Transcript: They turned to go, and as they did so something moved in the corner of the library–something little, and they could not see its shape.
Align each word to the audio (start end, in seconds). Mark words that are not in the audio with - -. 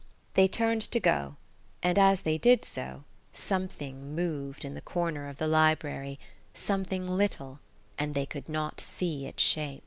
They 0.33 0.47
turned 0.47 0.81
to 0.81 0.99
go, 0.99 1.35
and 1.83 1.99
as 1.99 2.21
they 2.21 2.39
did 2.39 2.65
so 2.65 3.03
something 3.33 4.15
moved 4.15 4.65
in 4.65 4.73
the 4.73 4.81
corner 4.81 5.29
of 5.29 5.37
the 5.37 5.45
library–something 5.47 7.07
little, 7.07 7.59
and 7.99 8.15
they 8.15 8.25
could 8.25 8.49
not 8.49 8.81
see 8.81 9.27
its 9.27 9.43
shape. 9.43 9.79